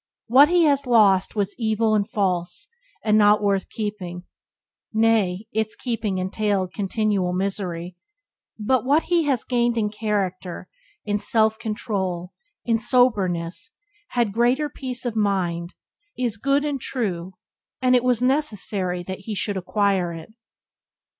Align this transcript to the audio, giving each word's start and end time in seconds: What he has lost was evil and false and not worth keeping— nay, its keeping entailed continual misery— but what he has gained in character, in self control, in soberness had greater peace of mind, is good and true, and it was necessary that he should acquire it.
What 0.25 0.49
he 0.49 0.63
has 0.63 0.87
lost 0.87 1.35
was 1.35 1.53
evil 1.59 1.93
and 1.93 2.09
false 2.09 2.67
and 3.03 3.19
not 3.19 3.39
worth 3.39 3.69
keeping— 3.69 4.23
nay, 5.05 5.45
its 5.53 5.75
keeping 5.75 6.17
entailed 6.17 6.73
continual 6.73 7.33
misery— 7.33 7.95
but 8.57 8.83
what 8.83 9.03
he 9.13 9.25
has 9.25 9.43
gained 9.43 9.77
in 9.77 9.91
character, 9.91 10.67
in 11.05 11.19
self 11.19 11.59
control, 11.59 12.33
in 12.65 12.79
soberness 12.79 13.69
had 14.07 14.33
greater 14.33 14.69
peace 14.69 15.05
of 15.05 15.15
mind, 15.15 15.75
is 16.17 16.35
good 16.35 16.65
and 16.65 16.81
true, 16.81 17.35
and 17.79 17.95
it 17.95 18.03
was 18.03 18.23
necessary 18.23 19.03
that 19.03 19.19
he 19.19 19.35
should 19.35 19.55
acquire 19.55 20.13
it. 20.13 20.33